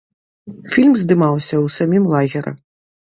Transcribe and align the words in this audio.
Фільм 0.75 0.93
здымаўся 1.01 1.55
ў 1.65 1.75
самім 1.77 2.03
лагеры. 2.15 2.55